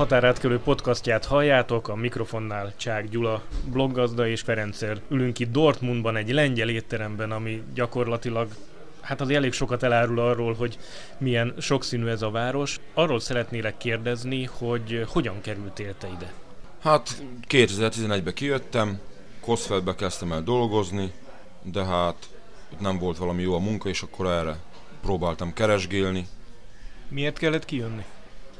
Határátkelő 0.00 0.58
podcastját 0.58 1.24
halljátok, 1.24 1.88
a 1.88 1.94
mikrofonnál 1.94 2.72
Csák 2.76 3.08
Gyula, 3.08 3.42
bloggazda 3.64 4.28
és 4.28 4.40
Ferencer. 4.40 5.00
Ülünk 5.08 5.38
itt 5.38 5.52
Dortmundban 5.52 6.16
egy 6.16 6.32
lengyel 6.32 6.68
étteremben, 6.68 7.30
ami 7.30 7.62
gyakorlatilag 7.74 8.48
hát 9.00 9.20
az 9.20 9.30
elég 9.30 9.52
sokat 9.52 9.82
elárul 9.82 10.18
arról, 10.18 10.54
hogy 10.54 10.78
milyen 11.18 11.54
sokszínű 11.58 12.06
ez 12.06 12.22
a 12.22 12.30
város. 12.30 12.80
Arról 12.94 13.20
szeretnélek 13.20 13.76
kérdezni, 13.76 14.44
hogy 14.44 15.04
hogyan 15.08 15.40
kerültél 15.40 15.94
te 15.98 16.08
ide? 16.08 16.32
Hát 16.82 17.22
2011-ben 17.48 18.34
kijöttem, 18.34 18.98
Koszfeldbe 19.40 19.94
kezdtem 19.94 20.32
el 20.32 20.42
dolgozni, 20.42 21.12
de 21.62 21.84
hát 21.84 22.28
nem 22.78 22.98
volt 22.98 23.18
valami 23.18 23.42
jó 23.42 23.54
a 23.54 23.58
munka, 23.58 23.88
és 23.88 24.02
akkor 24.02 24.26
erre 24.26 24.56
próbáltam 25.02 25.52
keresgélni. 25.52 26.26
Miért 27.08 27.38
kellett 27.38 27.64
kijönni? 27.64 28.04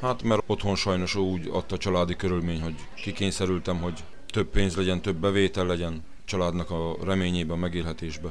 Hát 0.00 0.22
mert 0.22 0.42
otthon 0.46 0.76
sajnos 0.76 1.14
úgy 1.14 1.48
adta 1.52 1.74
a 1.74 1.78
családi 1.78 2.16
körülmény, 2.16 2.60
hogy 2.60 2.74
kikényszerültem, 2.94 3.80
hogy 3.80 4.04
több 4.26 4.46
pénz 4.46 4.76
legyen, 4.76 5.02
több 5.02 5.16
bevétel 5.16 5.66
legyen 5.66 6.04
családnak 6.24 6.70
a 6.70 6.96
reményében, 7.04 7.58
megélhetésbe. 7.58 8.28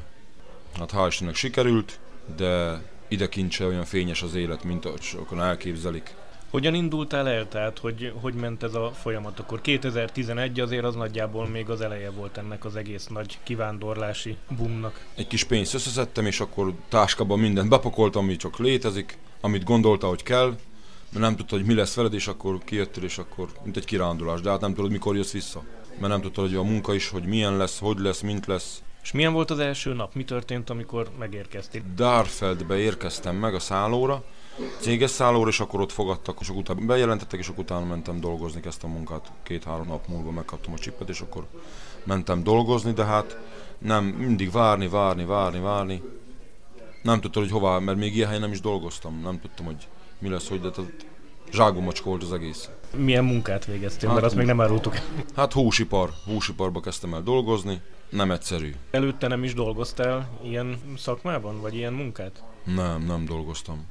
Hát 0.77 0.91
hál' 0.91 1.05
Istennek 1.07 1.35
sikerült, 1.35 1.99
de 2.35 2.81
idekint 3.07 3.51
se 3.51 3.65
olyan 3.65 3.85
fényes 3.85 4.21
az 4.21 4.35
élet, 4.35 4.63
mint 4.63 4.85
ahogy 4.85 5.01
sokan 5.01 5.41
elképzelik. 5.41 6.13
Hogyan 6.49 6.73
indultál 6.73 7.27
el, 7.27 7.47
tehát 7.47 7.77
hogy, 7.77 8.13
hogy 8.21 8.33
ment 8.33 8.63
ez 8.63 8.73
a 8.73 8.91
folyamat? 8.91 9.39
Akkor 9.39 9.61
2011 9.61 10.59
azért 10.59 10.83
az 10.83 10.95
nagyjából 10.95 11.48
még 11.48 11.70
az 11.70 11.81
eleje 11.81 12.09
volt 12.09 12.37
ennek 12.37 12.65
az 12.65 12.76
egész 12.76 13.07
nagy 13.07 13.37
kivándorlási 13.43 14.37
boomnak. 14.57 15.05
Egy 15.15 15.27
kis 15.27 15.43
pénzt 15.43 15.73
összeszedtem, 15.73 16.26
és 16.26 16.39
akkor 16.39 16.73
táskában 16.87 17.39
mindent 17.39 17.70
bepakoltam, 17.70 18.23
ami 18.23 18.35
csak 18.35 18.57
létezik, 18.57 19.17
amit 19.41 19.63
gondolta, 19.63 20.07
hogy 20.07 20.23
kell, 20.23 20.55
mert 21.12 21.26
nem 21.26 21.35
tudta, 21.35 21.55
hogy 21.55 21.65
mi 21.65 21.74
lesz 21.74 21.96
veled, 21.96 22.13
és 22.13 22.27
akkor 22.27 22.57
kijöttél, 22.63 23.04
és 23.04 23.18
akkor 23.18 23.49
mint 23.63 23.77
egy 23.77 23.85
kirándulás, 23.85 24.41
de 24.41 24.49
hát 24.49 24.62
nem 24.62 24.74
tudod, 24.74 24.91
mikor 24.91 25.16
jössz 25.16 25.32
vissza. 25.32 25.63
Mert 25.99 26.12
nem 26.12 26.21
tudtad, 26.21 26.46
hogy 26.46 26.55
a 26.55 26.63
munka 26.63 26.93
is, 26.93 27.10
hogy 27.10 27.24
milyen 27.24 27.57
lesz, 27.57 27.79
hogy 27.79 27.99
lesz, 27.99 28.21
mint 28.21 28.46
lesz. 28.46 28.82
És 29.04 29.12
milyen 29.12 29.34
volt 29.34 29.51
az 29.51 29.60
első 29.60 29.93
nap? 29.93 30.13
Mi 30.13 30.24
történt, 30.24 30.70
amikor 30.70 31.10
megérkeztél? 31.20 31.82
Darfeldbe 31.96 32.77
érkeztem 32.77 33.35
meg 33.35 33.54
a 33.54 33.60
szállóra, 33.60 34.24
céges 34.79 35.10
szállóra, 35.10 35.49
és 35.49 35.60
akkor 35.60 35.82
ott 35.82 35.91
fogadtak, 35.91 36.38
és 36.40 36.48
akkor 36.48 36.62
utána 36.62 36.85
bejelentettek, 36.85 37.40
és 37.40 37.48
akkor 37.48 37.63
utána 37.63 37.85
mentem 37.85 38.20
dolgozni, 38.20 38.62
kezdtem 38.62 38.90
a 38.90 38.94
munkát. 38.94 39.32
Két-három 39.44 39.88
nap 39.88 40.07
múlva 40.07 40.32
megkaptam 40.32 40.73
a 40.73 40.77
csipet, 40.77 41.10
és 41.10 41.21
akkor 41.21 41.48
mentem 42.04 42.44
dolgozni, 42.44 42.91
de 42.91 43.04
hát 43.04 43.38
nem, 43.77 44.05
mindig 44.05 44.51
várni, 44.51 44.88
várni, 44.88 45.26
várni, 45.26 45.60
várni. 45.60 46.01
Nem 47.04 47.21
tudtam, 47.21 47.41
hogy 47.41 47.51
hová, 47.51 47.79
mert 47.79 47.98
még 47.98 48.16
ilyen 48.16 48.27
helyen 48.27 48.41
nem 48.41 48.51
is 48.51 48.62
dolgoztam. 48.62 49.20
Nem 49.21 49.40
tudtam, 49.40 49.66
hogy 49.66 49.88
mi 50.20 50.29
lesz, 50.29 50.48
hogy 50.48 50.62
de 50.62 50.70
zságomacska 51.51 52.09
volt 52.09 52.23
az 52.23 52.34
egész. 52.34 52.70
Milyen 52.95 53.23
munkát 53.23 53.65
végeztél, 53.65 54.07
hát, 54.07 54.17
mert 54.17 54.27
azt 54.27 54.35
még 54.35 54.45
nem 54.45 54.61
árultuk. 54.61 54.99
Hát 55.35 55.53
húsipar, 55.53 56.09
húsiparba 56.26 56.79
kezdtem 56.79 57.13
el 57.13 57.21
dolgozni, 57.21 57.81
nem 58.09 58.31
egyszerű. 58.31 58.73
Előtte 58.91 59.27
nem 59.27 59.43
is 59.43 59.53
dolgoztál 59.53 60.29
ilyen 60.43 60.77
szakmában, 60.98 61.61
vagy 61.61 61.76
ilyen 61.76 61.93
munkát? 61.93 62.43
Nem, 62.76 63.03
nem 63.07 63.26
dolgoztam. 63.26 63.85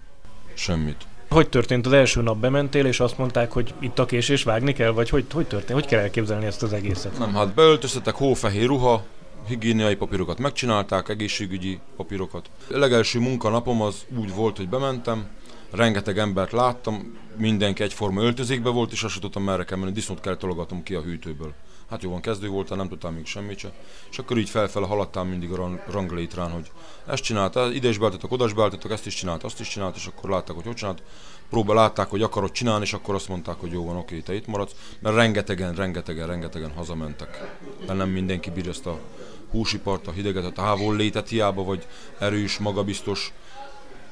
Semmit. 0.54 1.06
Hogy 1.30 1.48
történt 1.48 1.86
az 1.86 1.92
első 1.92 2.22
nap 2.22 2.36
bementél, 2.36 2.86
és 2.86 3.00
azt 3.00 3.18
mondták, 3.18 3.52
hogy 3.52 3.74
itt 3.78 3.98
a 3.98 4.06
késés 4.06 4.42
vágni 4.42 4.72
kell, 4.72 4.90
vagy 4.90 5.08
hogy, 5.08 5.24
hogy 5.32 5.46
történt? 5.46 5.80
Hogy 5.80 5.86
kell 5.86 6.00
elképzelni 6.00 6.46
ezt 6.46 6.62
az 6.62 6.72
egészet? 6.72 7.18
Nem, 7.18 7.34
hát 7.34 7.54
beöltöztetek 7.54 8.14
hófehér 8.14 8.66
ruha, 8.66 9.04
higiéniai 9.47 9.94
papírokat 9.94 10.38
megcsinálták, 10.38 11.08
egészségügyi 11.08 11.78
papírokat. 11.97 12.50
A 12.70 12.78
legelső 12.78 13.19
munkanapom 13.19 13.82
az 13.82 14.06
úgy 14.16 14.34
volt, 14.34 14.56
hogy 14.56 14.69
bementem, 14.69 15.26
rengeteg 15.70 16.18
embert 16.18 16.52
láttam, 16.52 17.18
mindenki 17.36 17.82
egyforma 17.82 18.22
öltözékbe 18.22 18.70
volt, 18.70 18.92
és 18.92 19.02
azt 19.02 19.20
tudtam 19.20 19.42
merre 19.42 19.64
kell 19.64 19.78
menni, 19.78 19.92
disznót 19.92 20.20
kell 20.20 20.36
tologatom 20.36 20.82
ki 20.82 20.94
a 20.94 21.02
hűtőből. 21.02 21.54
Hát 21.90 22.02
jó 22.02 22.10
van, 22.10 22.20
kezdő 22.20 22.48
voltál, 22.48 22.76
nem 22.76 22.88
tudtam 22.88 23.14
még 23.14 23.26
semmit 23.26 23.58
se. 23.58 23.72
És 24.10 24.18
akkor 24.18 24.38
így 24.38 24.48
felfele 24.48 24.86
haladtam 24.86 25.28
mindig 25.28 25.50
a 25.50 25.82
ranglétrán, 25.90 26.50
hogy 26.50 26.70
ezt 27.06 27.22
csinálta, 27.22 27.72
ide 27.72 27.88
is 27.88 27.98
beálltatok, 27.98 28.32
oda 28.32 28.44
is 28.44 28.52
beálltatok, 28.52 28.90
ezt 28.90 29.06
is 29.06 29.14
csinált, 29.14 29.44
azt 29.44 29.60
is 29.60 29.68
csinált, 29.68 29.96
és 29.96 30.06
akkor 30.06 30.30
látták, 30.30 30.56
hogy 30.56 30.64
hogy 30.64 30.74
csinált. 30.74 31.02
Próba 31.50 31.74
látták, 31.74 32.08
hogy 32.08 32.22
akarod 32.22 32.52
csinálni, 32.52 32.84
és 32.84 32.92
akkor 32.92 33.14
azt 33.14 33.28
mondták, 33.28 33.56
hogy 33.60 33.72
jó 33.72 33.84
van, 33.84 33.96
oké, 33.96 34.20
te 34.20 34.34
itt 34.34 34.46
maradsz, 34.46 34.74
mert 35.00 35.14
rengetegen, 35.14 35.74
rengetegen, 35.74 36.26
rengetegen 36.26 36.72
hazamentek. 36.72 37.56
De 37.86 37.92
nem 37.92 38.08
mindenki 38.08 38.50
bír 38.50 38.68
ezt 38.68 38.86
a 38.86 38.98
húsipart, 39.50 40.06
a 40.06 40.12
hideget, 40.12 40.44
a 40.44 40.52
távol 40.52 40.96
létet 40.96 41.28
hiába, 41.28 41.64
vagy 41.64 41.86
erős, 42.18 42.58
magabiztos, 42.58 43.32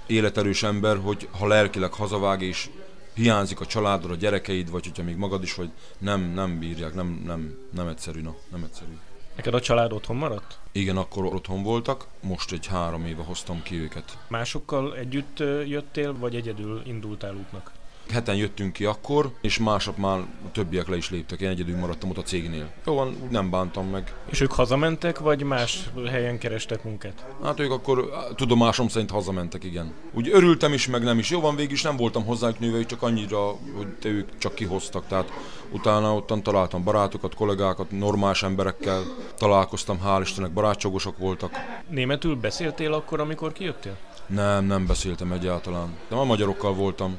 életerős 0.06 0.62
ember, 0.62 0.96
hogy 0.96 1.28
ha 1.38 1.46
lelkileg 1.46 1.92
hazavág 1.92 2.42
és 2.42 2.70
hiányzik 3.14 3.60
a 3.60 3.66
családod, 3.66 4.10
a 4.10 4.14
gyerekeid, 4.14 4.70
vagy 4.70 4.84
hogyha 4.84 5.02
még 5.02 5.16
magad 5.16 5.42
is 5.42 5.54
vagy, 5.54 5.70
nem, 5.98 6.20
nem 6.20 6.58
bírják, 6.58 6.94
nem, 6.94 7.22
nem, 7.26 7.58
nem 7.72 7.88
egyszerű, 7.88 8.20
na, 8.20 8.34
nem 8.50 8.62
egyszerű. 8.64 8.98
Neked 9.36 9.54
a 9.54 9.60
család 9.60 9.92
otthon 9.92 10.16
maradt? 10.16 10.58
Igen, 10.72 10.96
akkor 10.96 11.24
otthon 11.24 11.62
voltak, 11.62 12.06
most 12.20 12.52
egy 12.52 12.66
három 12.66 13.06
éve 13.06 13.22
hoztam 13.22 13.62
ki 13.62 13.74
őket. 13.74 14.18
Másokkal 14.28 14.96
együtt 14.96 15.38
jöttél, 15.66 16.18
vagy 16.18 16.34
egyedül 16.34 16.82
indultál 16.86 17.34
útnak? 17.34 17.72
Heten 18.12 18.36
jöttünk 18.36 18.72
ki 18.72 18.84
akkor, 18.84 19.32
és 19.40 19.58
másnap 19.58 19.96
már 19.96 20.18
a 20.18 20.50
többiek 20.52 20.88
le 20.88 20.96
is 20.96 21.10
léptek, 21.10 21.40
én 21.40 21.48
egyedül 21.48 21.76
maradtam 21.76 22.10
ott 22.10 22.18
a 22.18 22.22
cégnél. 22.22 22.72
Jó 22.86 22.94
van, 22.94 23.16
nem 23.30 23.50
bántam 23.50 23.86
meg. 23.86 24.14
És 24.30 24.40
ők 24.40 24.52
hazamentek, 24.52 25.18
vagy 25.18 25.42
más 25.42 25.90
helyen 26.10 26.38
kerestek 26.38 26.84
munkát? 26.84 27.24
Hát 27.42 27.60
ők 27.60 27.70
akkor 27.70 28.10
tudomásom 28.34 28.88
szerint 28.88 29.10
hazamentek, 29.10 29.64
igen. 29.64 29.92
Úgy 30.12 30.28
örültem 30.32 30.72
is, 30.72 30.86
meg 30.86 31.02
nem 31.02 31.18
is. 31.18 31.30
Jó 31.30 31.40
van, 31.40 31.56
végig 31.56 31.72
is 31.72 31.82
nem 31.82 31.96
voltam 31.96 32.24
hozzájuk 32.24 32.58
nőve, 32.58 32.84
csak 32.84 33.02
annyira, 33.02 33.46
hogy 33.76 33.88
te 34.00 34.08
ők 34.08 34.38
csak 34.38 34.54
kihoztak. 34.54 35.06
Tehát 35.06 35.32
utána 35.70 36.14
ottan 36.14 36.42
találtam 36.42 36.84
barátokat, 36.84 37.34
kollégákat, 37.34 37.90
normális 37.90 38.42
emberekkel 38.42 39.02
találkoztam, 39.36 40.00
hál' 40.04 40.20
Istennek 40.22 40.52
barátságosok 40.52 41.18
voltak. 41.18 41.52
Németül 41.88 42.36
beszéltél 42.36 42.92
akkor, 42.92 43.20
amikor 43.20 43.52
kijöttél? 43.52 43.96
Nem, 44.26 44.64
nem 44.64 44.86
beszéltem 44.86 45.32
egyáltalán. 45.32 45.96
De 46.08 46.14
a 46.14 46.24
magyarokkal 46.24 46.74
voltam 46.74 47.16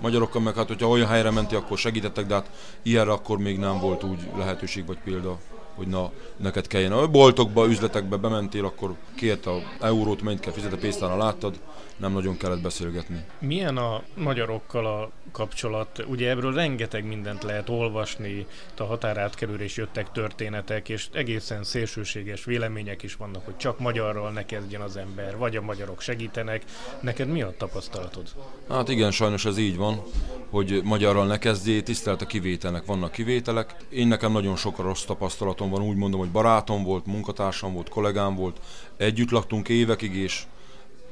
magyarokkal, 0.00 0.40
meg 0.40 0.54
hát 0.54 0.68
hogyha 0.68 0.88
olyan 0.88 1.08
helyre 1.08 1.30
menti, 1.30 1.54
akkor 1.54 1.78
segítettek, 1.78 2.26
de 2.26 2.34
hát 2.34 2.50
ilyenre 2.82 3.12
akkor 3.12 3.38
még 3.38 3.58
nem 3.58 3.78
volt 3.78 4.02
úgy 4.02 4.18
lehetőség 4.36 4.86
vagy 4.86 4.98
példa 5.04 5.38
hogy 5.74 5.86
na, 5.86 6.10
neked 6.36 6.66
kelljen. 6.66 6.92
A 6.92 7.08
boltokba, 7.08 7.66
üzletekbe 7.66 8.16
bementél, 8.16 8.64
akkor 8.64 8.94
két 9.16 9.46
a 9.46 9.62
eurót, 9.80 10.22
mennyit 10.22 10.40
kell 10.40 10.52
fizetni, 10.52 10.78
pénztárnál 10.78 11.18
láttad, 11.18 11.54
nem 11.96 12.12
nagyon 12.12 12.36
kellett 12.36 12.60
beszélgetni. 12.60 13.24
Milyen 13.38 13.76
a 13.76 14.02
magyarokkal 14.14 14.86
a 14.86 15.10
kapcsolat? 15.32 16.04
Ugye 16.08 16.30
ebből 16.30 16.54
rengeteg 16.54 17.04
mindent 17.04 17.42
lehet 17.42 17.68
olvasni, 17.68 18.46
a 18.76 18.84
határátkelőre 18.84 19.64
is 19.64 19.76
jöttek 19.76 20.12
történetek, 20.12 20.88
és 20.88 21.08
egészen 21.12 21.64
szélsőséges 21.64 22.44
vélemények 22.44 23.02
is 23.02 23.14
vannak, 23.14 23.44
hogy 23.44 23.56
csak 23.56 23.78
magyarral 23.78 24.30
ne 24.30 24.44
kezdjen 24.44 24.80
az 24.80 24.96
ember, 24.96 25.36
vagy 25.36 25.56
a 25.56 25.62
magyarok 25.62 26.00
segítenek. 26.00 26.62
Neked 27.00 27.28
mi 27.28 27.42
a 27.42 27.54
tapasztalatod? 27.58 28.28
Hát 28.68 28.88
igen, 28.88 29.10
sajnos 29.10 29.44
ez 29.44 29.58
így 29.58 29.76
van, 29.76 30.02
hogy 30.50 30.80
magyarral 30.84 31.26
ne 31.26 31.38
kezdjél, 31.38 31.82
tisztelt 31.82 32.22
a 32.22 32.26
kivételnek, 32.26 32.84
vannak 32.84 33.12
kivételek. 33.12 33.76
Én 33.88 34.08
nekem 34.08 34.32
nagyon 34.32 34.56
sok 34.56 34.78
rossz 34.78 35.04
tapasztalatom 35.04 35.70
van, 35.70 35.82
úgy 35.82 35.96
mondom, 35.96 36.20
hogy 36.20 36.30
barátom 36.30 36.82
volt, 36.82 37.06
munkatársam 37.06 37.72
volt, 37.72 37.88
kollégám 37.88 38.34
volt, 38.34 38.60
együtt 38.96 39.30
laktunk 39.30 39.68
évekig, 39.68 40.14
és 40.14 40.42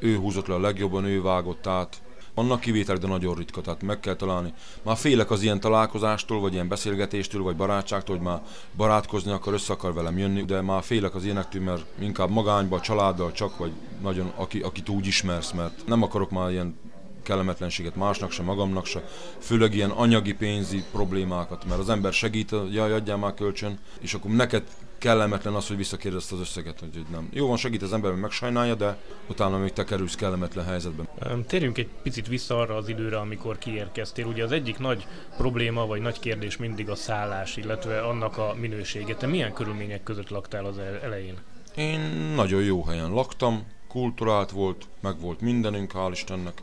ő 0.02 0.16
húzott 0.16 0.46
le 0.46 0.54
a 0.54 0.60
legjobban, 0.60 1.04
ő 1.04 1.22
vágott 1.22 1.66
át. 1.66 2.02
Vannak 2.34 2.60
kivételek, 2.60 3.00
de 3.00 3.06
nagyon 3.06 3.34
ritka, 3.34 3.60
tehát 3.60 3.82
meg 3.82 4.00
kell 4.00 4.14
találni. 4.14 4.52
Már 4.82 4.96
félek 4.96 5.30
az 5.30 5.42
ilyen 5.42 5.60
találkozástól, 5.60 6.40
vagy 6.40 6.52
ilyen 6.52 6.68
beszélgetéstől, 6.68 7.42
vagy 7.42 7.56
barátságtól, 7.56 8.16
hogy 8.16 8.24
már 8.24 8.42
barátkozni 8.76 9.32
akar, 9.32 9.52
össze 9.52 9.72
akar 9.72 9.94
velem 9.94 10.18
jönni, 10.18 10.44
de 10.44 10.60
már 10.60 10.82
félek 10.82 11.14
az 11.14 11.24
ilyenektől, 11.24 11.62
mert 11.62 11.84
inkább 11.98 12.30
magányba, 12.30 12.80
családdal 12.80 13.32
csak, 13.32 13.58
vagy 13.58 13.72
nagyon, 14.02 14.32
aki, 14.36 14.60
akit 14.60 14.88
úgy 14.88 15.06
ismersz, 15.06 15.50
mert 15.50 15.86
nem 15.86 16.02
akarok 16.02 16.30
már 16.30 16.50
ilyen 16.50 16.76
kellemetlenséget 17.22 17.96
másnak 17.96 18.30
se, 18.30 18.42
magamnak 18.42 18.86
se, 18.86 19.04
főleg 19.38 19.74
ilyen 19.74 19.90
anyagi, 19.90 20.34
pénzi 20.34 20.84
problémákat, 20.92 21.64
mert 21.64 21.80
az 21.80 21.88
ember 21.88 22.12
segít, 22.12 22.54
jaj, 22.72 22.92
adjál 22.92 23.16
már 23.16 23.34
kölcsön, 23.34 23.78
és 24.00 24.14
akkor 24.14 24.30
neked 24.30 24.62
kellemetlen 25.02 25.54
az, 25.54 25.66
hogy 25.68 25.76
visszakérdezte 25.76 26.34
az 26.34 26.40
összeget, 26.40 26.80
hogy, 26.80 26.90
hogy 26.92 27.06
nem. 27.10 27.28
Jó 27.32 27.46
van, 27.46 27.56
segít 27.56 27.82
az 27.82 27.92
ember, 27.92 28.12
megsajnálja, 28.12 28.74
de 28.74 28.96
utána 29.28 29.58
még 29.58 29.72
te 29.72 29.84
kerülsz 29.84 30.14
kellemetlen 30.14 30.64
helyzetben. 30.64 31.08
Térjünk 31.46 31.78
egy 31.78 31.88
picit 32.02 32.28
vissza 32.28 32.58
arra 32.58 32.76
az 32.76 32.88
időre, 32.88 33.18
amikor 33.18 33.58
kiérkeztél. 33.58 34.26
Ugye 34.26 34.44
az 34.44 34.52
egyik 34.52 34.78
nagy 34.78 35.06
probléma, 35.36 35.86
vagy 35.86 36.00
nagy 36.00 36.18
kérdés 36.20 36.56
mindig 36.56 36.90
a 36.90 36.94
szállás, 36.94 37.56
illetve 37.56 38.00
annak 38.00 38.38
a 38.38 38.54
minősége. 38.60 39.14
Te 39.14 39.26
milyen 39.26 39.52
körülmények 39.52 40.02
között 40.02 40.28
laktál 40.28 40.64
az 40.64 40.78
elején? 41.02 41.36
Én 41.76 42.00
nagyon 42.34 42.62
jó 42.62 42.84
helyen 42.84 43.10
laktam, 43.10 43.66
kulturált 43.88 44.50
volt, 44.50 44.86
meg 45.00 45.20
volt 45.20 45.40
mindenünk, 45.40 45.92
hál' 45.94 46.10
Istennek 46.12 46.62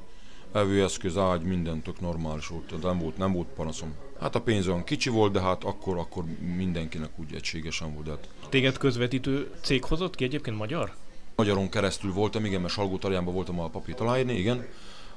evőeszköz, 0.54 1.18
ágy, 1.18 1.42
minden 1.42 1.82
tök 1.82 2.00
normális 2.00 2.48
volt, 2.48 2.82
nem 2.82 3.00
volt, 3.00 3.18
nem 3.18 3.34
volt 3.34 3.48
panaszom. 3.48 3.94
Hát 4.20 4.36
a 4.36 4.42
pénz 4.42 4.68
olyan 4.68 4.84
kicsi 4.84 5.10
volt, 5.10 5.32
de 5.32 5.42
hát 5.42 5.64
akkor, 5.64 5.98
akkor 5.98 6.24
mindenkinek 6.56 7.10
úgy 7.16 7.34
egységesen 7.34 7.94
volt. 7.94 8.08
Hát. 8.08 8.28
Téged 8.50 8.78
közvetítő 8.78 9.52
cég 9.62 9.84
hozott 9.84 10.16
ki 10.16 10.24
egyébként 10.24 10.58
magyar? 10.58 10.94
Magyaron 11.36 11.70
keresztül 11.70 12.14
voltam, 12.14 12.46
igen, 12.46 12.62
mert 12.62 12.74
Salgó 12.74 13.00
voltam 13.24 13.60
a 13.60 13.68
papírt 13.68 14.00
aláírni, 14.00 14.34
igen. 14.34 14.66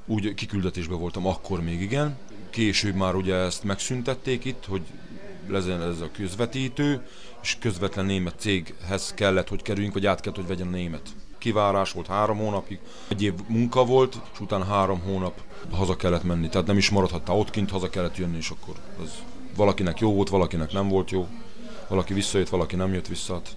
Úgy 0.07 0.35
kiküldetésben 0.35 0.99
voltam 0.99 1.27
akkor 1.27 1.63
még, 1.63 1.81
igen. 1.81 2.17
Később 2.51 2.95
már 2.95 3.15
ugye 3.15 3.35
ezt 3.35 3.65
megszüntették 3.65 4.45
itt, 4.45 4.65
hogy 4.69 4.83
legyen 5.49 5.83
ez 5.83 6.01
a 6.01 6.11
közvetítő, 6.13 7.07
és 7.43 7.57
közvetlen 7.61 8.05
német 8.05 8.35
céghez 8.39 9.15
kellett, 9.15 9.49
hogy 9.49 9.63
kerüljünk, 9.63 9.95
vagy 9.95 10.07
át 10.07 10.21
kellett, 10.21 10.39
hogy 10.39 10.47
vegyen 10.47 10.67
a 10.67 10.71
német. 10.71 11.09
Kivárás 11.43 11.93
volt 11.93 12.07
három 12.07 12.39
hónapig, 12.39 12.79
egy 13.09 13.23
év 13.23 13.33
munka 13.47 13.85
volt, 13.85 14.17
és 14.33 14.41
utána 14.41 14.65
három 14.65 15.01
hónap 15.01 15.41
haza 15.71 15.97
kellett 15.97 16.23
menni. 16.23 16.49
Tehát 16.49 16.67
nem 16.67 16.77
is 16.77 16.91
maradhatta 16.91 17.37
ott 17.37 17.51
kint, 17.51 17.71
haza 17.71 17.91
kellett 17.91 18.17
jönni, 18.17 18.37
és 18.37 18.51
akkor 18.51 18.75
ez 19.03 19.23
valakinek 19.57 20.01
jó 20.01 20.15
volt, 20.15 20.29
valakinek 20.29 20.73
nem 20.73 20.89
volt 20.89 21.11
jó. 21.11 21.27
Valaki 21.89 22.15
visszajött, 22.15 22.49
valaki 22.49 22.77
nem 22.77 22.93
jött 22.93 23.07
vissza, 23.07 23.33
hát 23.33 23.57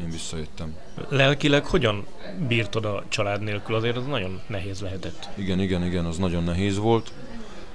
én 0.00 0.10
visszajöttem. 0.10 0.76
Lelkileg 1.08 1.66
hogyan 1.66 2.06
bírtad 2.48 2.84
a 2.84 3.04
család 3.08 3.42
nélkül? 3.42 3.74
Azért 3.74 3.96
az 3.96 4.06
nagyon 4.06 4.40
nehéz 4.46 4.80
lehetett. 4.80 5.28
Igen, 5.34 5.60
igen, 5.60 5.84
igen, 5.84 6.04
az 6.04 6.16
nagyon 6.16 6.44
nehéz 6.44 6.78
volt. 6.78 7.12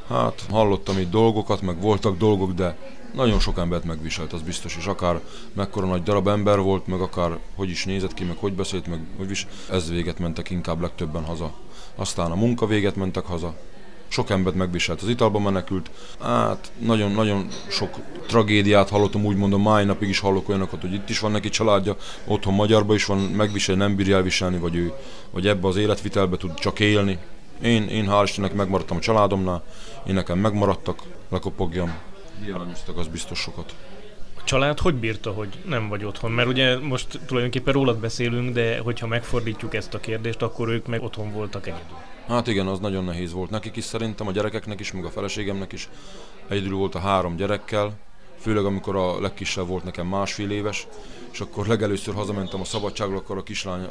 Hát 0.07 0.45
hallottam 0.49 0.97
itt 0.97 1.09
dolgokat, 1.09 1.61
meg 1.61 1.81
voltak 1.81 2.17
dolgok, 2.17 2.51
de 2.51 2.77
nagyon 3.13 3.39
sok 3.39 3.57
embert 3.57 3.83
megviselt, 3.83 4.33
az 4.33 4.41
biztos, 4.41 4.77
és 4.77 4.85
akár 4.85 5.19
mekkora 5.53 5.87
nagy 5.87 6.03
darab 6.03 6.27
ember 6.27 6.59
volt, 6.59 6.87
meg 6.87 6.99
akár 6.99 7.37
hogy 7.55 7.69
is 7.69 7.85
nézett 7.85 8.13
ki, 8.13 8.23
meg 8.23 8.37
hogy 8.37 8.53
beszélt, 8.53 8.87
meg 8.87 8.99
hogy 9.17 9.27
vis, 9.27 9.47
ez 9.69 9.89
véget 9.89 10.19
mentek 10.19 10.49
inkább 10.49 10.81
legtöbben 10.81 11.25
haza. 11.25 11.53
Aztán 11.95 12.31
a 12.31 12.35
munka 12.35 12.65
véget 12.65 12.95
mentek 12.95 13.25
haza, 13.25 13.55
sok 14.07 14.29
embert 14.29 14.55
megviselt, 14.55 15.01
az 15.01 15.09
italba 15.09 15.39
menekült. 15.39 15.91
Hát 16.21 16.71
nagyon-nagyon 16.79 17.47
sok 17.69 17.99
tragédiát 18.27 18.89
hallottam, 18.89 19.25
úgy 19.25 19.35
mondom, 19.35 19.61
mai 19.61 19.83
napig 19.83 20.09
is 20.09 20.19
hallok 20.19 20.49
olyanokat, 20.49 20.81
hogy 20.81 20.93
itt 20.93 21.09
is 21.09 21.19
van 21.19 21.31
neki 21.31 21.49
családja, 21.49 21.95
otthon 22.25 22.53
magyarban 22.53 22.95
is 22.95 23.05
van, 23.05 23.17
megvisel, 23.17 23.75
nem 23.75 23.95
bírja 23.95 24.15
elviselni, 24.15 24.57
vagy 24.57 24.75
ő, 24.75 24.93
vagy 25.31 25.47
ebbe 25.47 25.67
az 25.67 25.75
életvitelbe 25.75 26.37
tud 26.37 26.53
csak 26.53 26.79
élni. 26.79 27.17
Én, 27.61 27.87
én 27.87 28.07
hál' 28.09 28.21
Istennek 28.23 28.53
megmaradtam 28.53 28.97
a 28.97 28.99
családomnál, 28.99 29.63
én 30.07 30.13
nekem 30.13 30.39
megmaradtak, 30.39 31.01
lekopogjam. 31.29 32.10
Hiányoztak 32.43 32.97
az 32.97 33.07
biztos 33.07 33.39
sokat. 33.39 33.75
A 34.37 34.43
család 34.43 34.79
hogy 34.79 34.95
bírta, 34.95 35.31
hogy 35.31 35.57
nem 35.65 35.87
vagy 35.87 36.03
otthon? 36.03 36.31
Mert 36.31 36.47
ugye 36.47 36.79
most 36.79 37.19
tulajdonképpen 37.25 37.73
rólad 37.73 37.97
beszélünk, 37.97 38.53
de 38.53 38.79
hogyha 38.79 39.07
megfordítjuk 39.07 39.73
ezt 39.73 39.93
a 39.93 39.99
kérdést, 39.99 40.41
akkor 40.41 40.69
ők 40.69 40.87
meg 40.87 41.03
otthon 41.03 41.31
voltak 41.31 41.67
egyedül. 41.67 41.97
Hát 42.27 42.47
igen, 42.47 42.67
az 42.67 42.79
nagyon 42.79 43.03
nehéz 43.03 43.31
volt 43.33 43.49
nekik 43.49 43.75
is 43.75 43.83
szerintem, 43.83 44.27
a 44.27 44.31
gyerekeknek 44.31 44.79
is, 44.79 44.91
meg 44.91 45.05
a 45.05 45.09
feleségemnek 45.09 45.71
is. 45.71 45.89
Egyedül 46.47 46.75
volt 46.75 46.95
a 46.95 46.99
három 46.99 47.35
gyerekkel, 47.35 47.93
főleg 48.39 48.65
amikor 48.65 48.95
a 48.95 49.21
legkisebb 49.21 49.67
volt 49.67 49.83
nekem 49.83 50.07
másfél 50.07 50.51
éves, 50.51 50.87
és 51.31 51.39
akkor 51.39 51.67
legelőször 51.67 52.13
hazamentem 52.13 52.61
a 52.61 52.65
szabadságról, 52.65 53.17
akkor 53.17 53.37
a 53.37 53.43
kislány 53.43 53.87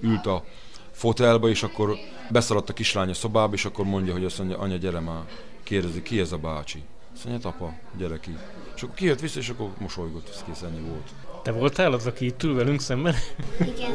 ült 0.00 0.26
a 0.26 0.44
fotelba, 0.90 1.48
és 1.48 1.62
akkor 1.62 1.96
beszaladt 2.30 2.68
a 2.68 2.72
kislány 2.72 3.10
a 3.10 3.14
szobába, 3.14 3.54
és 3.54 3.64
akkor 3.64 3.84
mondja, 3.84 4.12
hogy 4.12 4.24
azt 4.24 4.38
mondja, 4.38 4.58
anya, 4.58 4.76
gyere 4.76 5.00
már, 5.00 5.22
kérdezi, 5.62 6.02
ki 6.02 6.20
ez 6.20 6.32
a 6.32 6.36
bácsi? 6.36 6.82
Azt 7.18 7.26
mondja, 7.26 7.48
apa, 7.48 7.72
gyere 7.96 8.20
ki. 8.20 8.36
És 8.76 8.82
akkor 8.82 8.94
kijött 8.94 9.20
vissza, 9.20 9.38
és 9.38 9.48
akkor 9.48 9.70
mosolygott, 9.78 10.28
ez 10.28 10.44
kész 10.46 10.62
ennyi 10.62 10.80
volt. 10.80 11.08
Te 11.42 11.52
voltál 11.52 11.92
az, 11.92 12.06
aki 12.06 12.24
itt 12.24 12.42
ül 12.42 12.54
velünk 12.54 12.80
szemben? 12.80 13.14
Igen. 13.60 13.90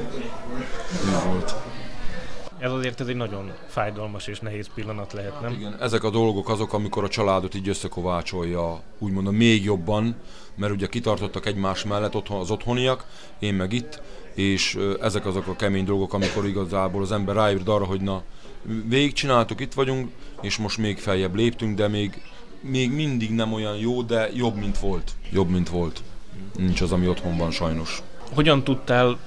Mi 1.06 1.32
volt? 1.32 1.56
Ez 2.58 2.72
azért 2.72 3.02
ez 3.02 3.08
egy 3.08 3.16
nagyon 3.16 3.52
fájdalmas 3.68 4.28
és 4.28 4.40
nehéz 4.40 4.70
pillanat 4.74 5.14
lehet, 5.14 5.42
nem? 5.42 5.52
Igen, 5.54 5.82
ezek 5.82 6.04
a 6.04 6.10
dolgok 6.10 6.50
azok, 6.50 6.74
amikor 6.74 7.04
a 7.04 7.08
családot 7.08 7.56
így 7.56 7.70
összekovácsolja, 7.70 8.82
úgymond 9.00 9.28
a 9.28 9.32
még 9.32 9.64
jobban, 9.64 10.16
mert 10.56 10.74
ugye 10.74 10.88
kitartottak 10.88 11.46
egymás 11.46 11.84
mellett 11.84 12.16
otthon, 12.16 12.40
az 12.40 12.52
otthoniak, 12.52 13.06
én 13.40 13.54
meg 13.54 13.74
itt, 13.74 14.02
és 14.34 14.78
ezek 15.02 15.26
azok 15.26 15.48
a 15.48 15.56
kemény 15.56 15.86
dolgok, 15.86 16.14
amikor 16.14 16.48
igazából 16.48 17.02
az 17.02 17.12
ember 17.12 17.36
rájött 17.36 17.68
arra, 17.68 17.86
hogy 17.86 18.02
na, 18.02 18.24
végigcsináltuk, 18.88 19.60
itt 19.60 19.74
vagyunk, 19.74 20.12
és 20.42 20.58
most 20.58 20.78
még 20.78 20.98
feljebb 20.98 21.36
léptünk, 21.36 21.78
de 21.78 21.88
még, 21.88 22.22
még 22.64 22.92
mindig 22.92 23.32
nem 23.32 23.54
olyan 23.54 23.78
jó, 23.78 24.02
de 24.02 24.30
jobb, 24.34 24.56
mint 24.56 24.80
volt. 24.80 25.12
Jobb, 25.32 25.50
mint 25.50 25.70
volt. 25.70 26.02
Nincs 26.58 26.82
az, 26.82 26.92
ami 26.92 27.08
otthon 27.08 27.38
van 27.38 27.52
sajnos. 27.52 28.02
Hogyan 28.34 28.64
tudtál 28.64 29.20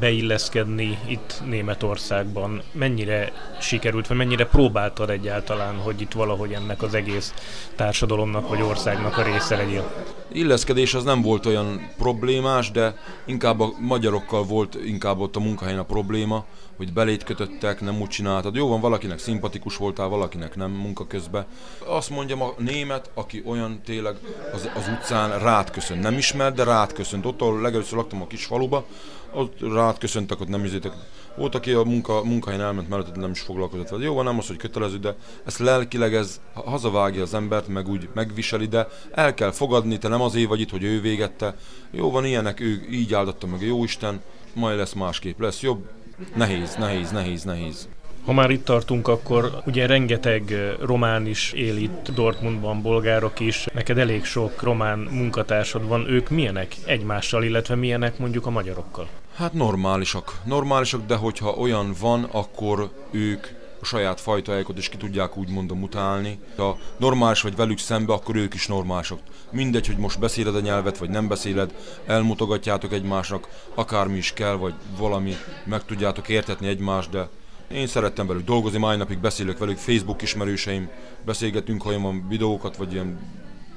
beilleszkedni 0.00 0.98
itt 1.06 1.42
Németországban? 1.46 2.62
Mennyire 2.72 3.32
sikerült, 3.60 4.06
vagy 4.06 4.16
mennyire 4.16 4.46
próbáltad 4.46 5.10
egyáltalán, 5.10 5.76
hogy 5.76 6.00
itt 6.00 6.12
valahogy 6.12 6.52
ennek 6.52 6.82
az 6.82 6.94
egész 6.94 7.34
társadalomnak 7.76 8.48
vagy 8.48 8.62
országnak 8.62 9.16
a 9.16 9.22
része 9.22 9.56
legyél? 9.56 9.92
Illeszkedés 10.32 10.94
az 10.94 11.04
nem 11.04 11.22
volt 11.22 11.46
olyan 11.46 11.90
problémás, 11.98 12.70
de 12.70 12.96
inkább 13.24 13.60
a 13.60 13.72
magyarokkal 13.80 14.44
volt 14.44 14.74
inkább 14.84 15.18
ott 15.18 15.36
a 15.36 15.40
munkahelyen 15.40 15.78
a 15.78 15.84
probléma, 15.84 16.44
hogy 16.76 16.92
belét 16.92 17.24
kötöttek, 17.24 17.80
nem 17.80 18.00
úgy 18.00 18.08
csináltad. 18.08 18.54
Jó 18.54 18.68
van, 18.68 18.80
valakinek 18.80 19.18
szimpatikus 19.18 19.76
voltál, 19.76 20.08
valakinek 20.08 20.56
nem 20.56 20.70
munka 20.70 21.06
közben. 21.06 21.46
Azt 21.86 22.10
mondjam, 22.10 22.42
a 22.42 22.54
német, 22.58 23.10
aki 23.14 23.42
olyan 23.46 23.80
tényleg 23.84 24.16
az, 24.52 24.70
az 24.74 24.88
utcán 24.88 25.38
rád 25.38 25.70
köszön, 25.70 25.98
nem 25.98 26.16
ismert, 26.16 26.54
de 26.54 26.64
rád 26.64 26.92
köszönt. 26.92 27.26
Ott, 27.26 27.40
ahol 27.40 27.60
legelőször 27.60 27.96
laktam 27.96 28.22
a 28.22 28.26
kis 28.26 28.44
faluba, 28.44 28.84
ott 29.32 29.60
rád 29.76 29.98
köszöntek, 29.98 30.40
ott 30.40 30.48
nem 30.48 30.64
izétek. 30.64 30.92
Volt, 31.36 31.54
aki 31.54 31.72
a 31.72 31.82
munka, 31.82 32.24
munkahelyen 32.24 32.64
elment 32.64 32.88
mellett, 32.88 33.16
nem 33.16 33.30
is 33.30 33.40
foglalkozott 33.40 33.88
vele. 33.88 34.04
Jó 34.04 34.14
van, 34.14 34.24
nem 34.24 34.38
az, 34.38 34.46
hogy 34.46 34.56
kötelező, 34.56 34.98
de 34.98 35.14
ezt 35.44 35.58
lelkileg 35.58 36.14
ez 36.14 36.40
hazavágja 36.54 37.22
az 37.22 37.34
embert, 37.34 37.68
meg 37.68 37.88
úgy 37.88 38.08
megviseli, 38.14 38.66
de 38.66 38.88
el 39.12 39.34
kell 39.34 39.50
fogadni, 39.50 39.98
te 39.98 40.08
nem 40.08 40.20
azért 40.20 40.48
vagy 40.48 40.60
itt, 40.60 40.70
hogy 40.70 40.84
ő 40.84 41.00
végette. 41.00 41.56
Jó 41.90 42.10
van, 42.10 42.24
ilyenek, 42.24 42.60
ő 42.60 42.86
így 42.90 43.14
áldotta 43.14 43.46
meg 43.46 43.62
a 43.62 43.64
Jóisten, 43.64 44.20
majd 44.54 44.76
lesz 44.76 44.92
másképp, 44.92 45.40
lesz 45.40 45.60
jobb. 45.60 45.88
Nehéz, 46.34 46.74
nehéz, 46.74 47.10
nehéz, 47.10 47.42
nehéz. 47.42 47.88
Ha 48.26 48.32
már 48.32 48.50
itt 48.50 48.64
tartunk, 48.64 49.08
akkor 49.08 49.62
ugye 49.66 49.86
rengeteg 49.86 50.54
román 50.80 51.26
is 51.26 51.52
él 51.52 51.76
itt 51.76 52.10
Dortmundban, 52.14 52.82
bolgárok 52.82 53.40
is. 53.40 53.66
Neked 53.72 53.98
elég 53.98 54.24
sok 54.24 54.62
román 54.62 54.98
munkatársad 54.98 55.88
van. 55.88 56.08
Ők 56.08 56.28
milyenek 56.28 56.76
egymással, 56.86 57.44
illetve 57.44 57.74
milyenek 57.74 58.18
mondjuk 58.18 58.46
a 58.46 58.50
magyarokkal? 58.50 59.08
Hát 59.34 59.52
normálisak. 59.52 60.40
Normálisak, 60.44 61.06
de 61.06 61.14
hogyha 61.14 61.50
olyan 61.50 61.94
van, 62.00 62.28
akkor 62.30 62.90
ők 63.10 63.46
a 63.80 63.84
saját 63.84 64.20
fajtájukat 64.20 64.78
is 64.78 64.88
ki 64.88 64.96
tudják 64.96 65.36
úgy 65.36 65.48
mondom 65.48 65.82
utálni. 65.82 66.38
Ha 66.56 66.78
normális 66.96 67.40
vagy 67.40 67.56
velük 67.56 67.78
szembe, 67.78 68.12
akkor 68.12 68.36
ők 68.36 68.54
is 68.54 68.66
normálisak. 68.66 69.18
Mindegy, 69.50 69.86
hogy 69.86 69.96
most 69.96 70.18
beszéled 70.18 70.54
a 70.56 70.60
nyelvet, 70.60 70.98
vagy 70.98 71.10
nem 71.10 71.28
beszéled, 71.28 71.74
elmutogatjátok 72.06 72.92
egymásnak, 72.92 73.48
akármi 73.74 74.16
is 74.16 74.32
kell, 74.32 74.54
vagy 74.54 74.74
valami, 74.98 75.36
meg 75.64 75.84
tudjátok 75.84 76.28
értetni 76.28 76.66
egymást, 76.66 77.10
de 77.10 77.28
én 77.70 77.86
szerettem 77.86 78.26
velük 78.26 78.44
dolgozni, 78.44 78.78
mai 78.78 78.96
napig 78.96 79.18
beszélek 79.18 79.58
velük, 79.58 79.76
Facebook 79.76 80.22
ismerőseim, 80.22 80.88
beszélgetünk, 81.24 81.82
ha 81.82 82.00
van 82.00 82.26
videókat, 82.28 82.76
vagy 82.76 82.92
ilyen 82.92 83.18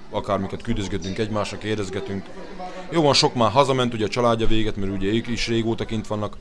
akármiket 0.10 0.62
küldözgetünk 0.62 1.17
egymásnak, 1.17 1.60
kérdezgetünk. 1.60 2.25
Jó 2.91 3.01
van, 3.01 3.13
sok 3.13 3.36
már 3.36 3.51
hazament, 3.51 3.93
ugye 3.93 4.05
a 4.05 4.10
családja 4.10 4.48
véget, 4.48 4.75
mert 4.75 4.91
ugye 4.91 5.13
ők 5.13 5.27
is 5.27 5.48
régóta 5.48 5.86
kint 5.86 6.08
vannak, 6.08 6.38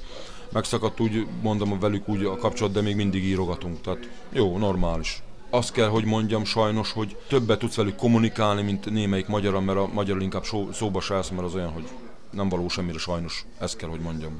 megszakadt 0.52 1.00
úgy, 1.00 1.26
mondom 1.42 1.78
velük 1.78 2.08
úgy 2.08 2.24
a 2.24 2.36
kapcsolat, 2.36 2.72
de 2.72 2.80
még 2.80 2.96
mindig 2.96 3.24
írogatunk, 3.24 3.80
tehát 3.80 4.08
jó, 4.32 4.58
normális. 4.58 5.22
Azt 5.50 5.72
kell, 5.72 5.88
hogy 5.88 6.04
mondjam 6.04 6.44
sajnos, 6.44 6.92
hogy 6.92 7.16
többet 7.28 7.58
tudsz 7.58 7.74
velük 7.74 7.96
kommunikálni, 7.96 8.62
mint 8.62 8.90
némelyik 8.90 9.26
magyarra, 9.26 9.60
mert 9.60 9.78
a 9.78 9.88
magyar 9.92 10.22
inkább 10.22 10.44
szóba 10.72 11.00
se 11.00 11.14
mert 11.14 11.42
az 11.42 11.54
olyan, 11.54 11.70
hogy 11.70 11.88
nem 12.30 12.48
való 12.48 12.68
semmire 12.68 12.98
sajnos. 12.98 13.44
Ezt 13.58 13.76
kell, 13.76 13.88
hogy 13.88 14.00
mondjam. 14.00 14.38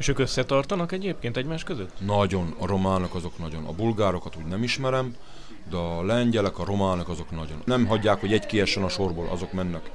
És 0.00 0.08
ők 0.08 0.18
összetartanak 0.18 0.92
egyébként 0.92 1.36
egymás 1.36 1.64
között? 1.64 1.92
Nagyon, 2.06 2.54
a 2.58 2.66
románok 2.66 3.14
azok 3.14 3.38
nagyon. 3.38 3.64
A 3.64 3.72
bulgárokat 3.72 4.36
úgy 4.36 4.44
nem 4.44 4.62
ismerem, 4.62 5.14
de 5.70 5.76
a 5.76 6.04
lengyelek, 6.04 6.58
a 6.58 6.64
románok 6.64 7.08
azok 7.08 7.30
nagyon. 7.30 7.62
Nem 7.64 7.86
hagyják, 7.86 8.20
hogy 8.20 8.32
egy 8.32 8.46
kiessen 8.46 8.82
a 8.82 8.88
sorból, 8.88 9.28
azok 9.30 9.52
mennek. 9.52 9.90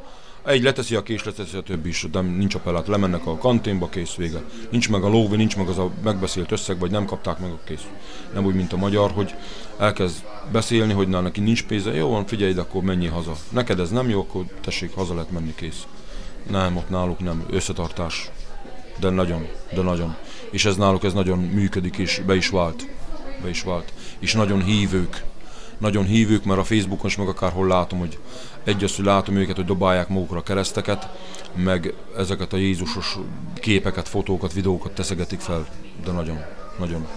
Egy 0.46 0.64
leteszi 0.64 0.96
a 0.96 1.04
kés, 1.04 1.24
leteszi 1.24 1.58
a 1.58 1.62
többi 1.62 1.90
is, 1.90 2.08
de 2.12 2.22
nincs 2.22 2.56
a 2.56 2.60
pelát, 2.60 2.88
lemennek 2.88 3.26
a 3.26 3.38
kanténba, 3.38 3.90
kész 3.90 4.16
vége. 4.16 4.44
Nincs 4.70 4.90
meg 4.90 5.04
a 5.04 5.10
lóvé, 5.10 5.36
nincs 5.36 5.58
meg 5.58 5.68
az 5.68 5.78
a 5.78 5.92
megbeszélt 6.04 6.52
összeg, 6.52 6.80
vagy 6.80 6.92
nem 6.92 7.06
kapták 7.06 7.40
meg 7.40 7.52
a 7.52 7.60
kész. 7.66 7.88
Nem 8.34 8.46
úgy, 8.46 8.56
mint 8.56 8.74
a 8.74 8.78
magyar, 8.78 9.12
hogy 9.12 9.36
elkezd 9.78 10.24
beszélni, 10.52 10.94
hogy 10.94 11.08
na, 11.08 11.22
neki 11.22 11.40
nincs 11.40 11.66
pénze, 11.66 11.94
jó 11.94 12.10
van, 12.10 12.26
figyelj, 12.26 12.54
de 12.54 12.62
akkor 12.62 12.84
menjél 12.84 13.12
haza. 13.12 13.36
Neked 13.50 13.80
ez 13.80 13.90
nem 13.90 14.10
jó, 14.10 14.20
akkor 14.20 14.46
tessék, 14.62 14.94
haza 14.94 15.14
lehet 15.14 15.32
menni, 15.32 15.54
kész. 15.56 15.84
Nem, 16.50 16.78
ott 16.78 16.90
náluk 16.90 17.20
nem, 17.20 17.46
összetartás. 17.50 18.32
De 19.00 19.10
nagyon, 19.10 19.48
de 19.74 19.82
nagyon. 19.82 20.16
És 20.50 20.66
ez 20.66 20.76
náluk 20.76 21.04
ez 21.04 21.14
nagyon 21.14 21.40
működik, 21.40 21.98
és 21.98 22.22
be 22.26 22.36
is 22.36 22.50
vált. 22.50 22.88
Be 23.42 23.50
is 23.50 23.64
vált. 23.64 23.94
És 24.20 24.34
nagyon 24.34 24.64
hívők 24.64 25.24
nagyon 25.78 26.06
hívők, 26.06 26.44
mert 26.44 26.60
a 26.60 26.64
Facebookon 26.64 27.06
is 27.06 27.16
meg 27.16 27.28
akárhol 27.28 27.68
látom, 27.68 28.00
hogy 28.00 28.20
egy 28.64 28.84
az, 28.84 28.96
hogy 28.96 29.06
látom 29.06 29.36
őket, 29.36 29.56
hogy 29.56 29.66
dobálják 29.66 30.08
magukra 30.08 30.44
kereszteket, 30.44 31.10
meg 31.56 31.94
ezeket 32.18 32.54
a 32.54 32.58
Jézusos 32.58 33.18
képeket, 33.54 34.10
fotókat, 34.10 34.54
videókat 34.54 34.92
teszegetik 34.92 35.40
fel, 35.40 35.68
de 36.06 36.12
nagyon, 36.12 36.38
nagyon, 36.80 37.08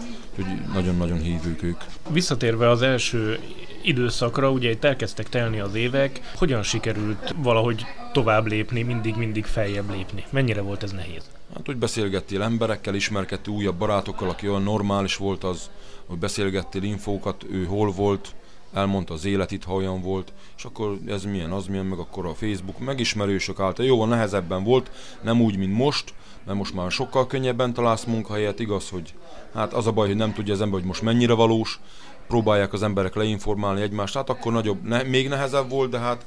nagyon-nagyon 0.72 1.18
hívők 1.18 1.62
ők. 1.62 1.80
Visszatérve 2.10 2.68
az 2.70 2.82
első 2.82 3.38
időszakra, 3.82 4.50
ugye 4.50 4.70
itt 4.70 4.84
elkezdtek 4.84 5.28
telni 5.28 5.60
az 5.60 5.74
évek, 5.74 6.20
hogyan 6.34 6.62
sikerült 6.62 7.34
valahogy 7.36 7.84
tovább 8.12 8.46
lépni, 8.46 8.82
mindig-mindig 8.82 9.44
feljebb 9.44 9.90
lépni? 9.90 10.24
Mennyire 10.30 10.60
volt 10.60 10.82
ez 10.82 10.92
nehéz? 10.92 11.30
Hát, 11.54 11.66
hogy 11.66 11.76
beszélgettél 11.76 12.42
emberekkel, 12.42 12.94
ismerkedtél 12.94 13.54
újabb 13.54 13.76
barátokkal, 13.76 14.28
aki 14.28 14.48
olyan 14.48 14.62
normális 14.62 15.16
volt 15.16 15.44
az, 15.44 15.70
hogy 16.06 16.18
beszélgettél 16.18 16.82
infókat, 16.82 17.44
ő 17.50 17.64
hol 17.64 17.90
volt, 17.90 18.34
elmondta 18.72 19.14
az 19.14 19.24
élet 19.24 19.50
itt, 19.50 19.64
ha 19.64 19.74
olyan 19.74 20.02
volt, 20.02 20.32
és 20.56 20.64
akkor 20.64 20.98
ez 21.06 21.24
milyen, 21.24 21.50
az 21.50 21.66
milyen, 21.66 21.86
meg 21.86 21.98
akkor 21.98 22.26
a 22.26 22.34
Facebook 22.34 22.78
megismerősök 22.78 23.60
által. 23.60 23.84
Jó, 23.84 24.04
nehezebben 24.04 24.64
volt, 24.64 24.90
nem 25.22 25.40
úgy, 25.40 25.56
mint 25.56 25.76
most, 25.76 26.14
mert 26.44 26.58
most 26.58 26.74
már 26.74 26.90
sokkal 26.90 27.26
könnyebben 27.26 27.72
találsz 27.72 28.04
munkahelyet, 28.04 28.60
igaz, 28.60 28.88
hogy 28.88 29.14
hát 29.54 29.72
az 29.72 29.86
a 29.86 29.92
baj, 29.92 30.06
hogy 30.06 30.16
nem 30.16 30.32
tudja 30.32 30.54
az 30.54 30.60
ember, 30.60 30.78
hogy 30.78 30.88
most 30.88 31.02
mennyire 31.02 31.32
valós, 31.32 31.80
próbálják 32.28 32.72
az 32.72 32.82
emberek 32.82 33.14
leinformálni 33.14 33.80
egymást, 33.80 34.14
hát 34.14 34.30
akkor 34.30 34.52
nagyobb, 34.52 34.82
ne, 34.82 35.02
még 35.02 35.28
nehezebb 35.28 35.70
volt, 35.70 35.90
de 35.90 35.98
hát 35.98 36.24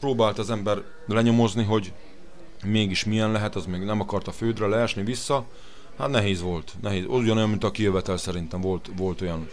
próbált 0.00 0.38
az 0.38 0.50
ember 0.50 0.82
lenyomozni, 1.06 1.64
hogy 1.64 1.92
mégis 2.64 3.04
milyen 3.04 3.30
lehet, 3.32 3.56
az 3.56 3.66
még 3.66 3.80
nem 3.80 4.00
akart 4.00 4.28
a 4.28 4.32
földre 4.32 4.66
leesni 4.66 5.02
vissza, 5.02 5.44
hát 5.98 6.10
nehéz 6.10 6.42
volt, 6.42 6.72
nehéz, 6.82 7.04
ugyanolyan, 7.06 7.48
mint 7.48 7.64
a 7.64 7.70
kijövetel 7.70 8.16
szerintem 8.16 8.60
volt, 8.60 8.90
volt 8.96 9.20
olyan. 9.20 9.48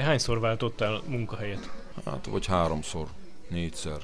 Te 0.00 0.06
hányszor 0.06 0.40
váltottál 0.40 1.02
munkahelyet? 1.06 1.70
Hát, 2.04 2.28
vagy 2.30 2.46
háromszor, 2.46 3.06
négyszer. 3.48 3.98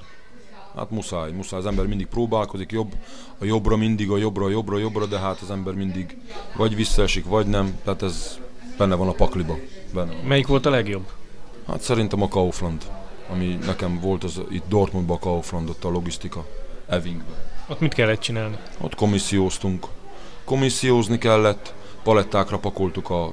Hát 0.74 0.90
muszáj, 0.90 1.32
muszáj, 1.32 1.58
az 1.58 1.66
ember 1.66 1.86
mindig 1.86 2.06
próbálkozik, 2.06 2.72
jobb, 2.72 2.92
a 3.38 3.44
jobbra 3.44 3.76
mindig, 3.76 4.10
a 4.10 4.16
jobbra, 4.16 4.44
a 4.44 4.48
jobbra, 4.48 4.76
a 4.76 4.78
jobbra, 4.78 5.06
de 5.06 5.18
hát 5.18 5.40
az 5.40 5.50
ember 5.50 5.74
mindig 5.74 6.16
vagy 6.56 6.74
visszaesik, 6.74 7.24
vagy 7.24 7.46
nem, 7.46 7.78
tehát 7.84 8.02
ez 8.02 8.38
benne 8.78 8.94
van 8.94 9.08
a 9.08 9.12
pakliba. 9.12 9.56
Benne 9.94 10.12
van. 10.12 10.24
Melyik 10.24 10.46
volt 10.46 10.66
a 10.66 10.70
legjobb? 10.70 11.06
Hát 11.66 11.80
szerintem 11.80 12.22
a 12.22 12.28
Kaufland, 12.28 12.82
ami 13.30 13.58
nekem 13.66 14.00
volt 14.00 14.24
az 14.24 14.40
itt 14.50 14.68
Dortmundban 14.68 15.16
a 15.16 15.20
Kaufland, 15.20 15.68
ott 15.68 15.84
a 15.84 15.88
logisztika, 15.88 16.46
Evingben. 16.86 17.36
Ott 17.68 17.80
mit 17.80 17.94
kellett 17.94 18.20
csinálni? 18.20 18.56
Ott 18.80 18.94
komisszióztunk. 18.94 19.86
Komissziózni 20.44 21.18
kellett, 21.18 21.74
palettákra 22.02 22.58
pakoltuk 22.58 23.10
a 23.10 23.32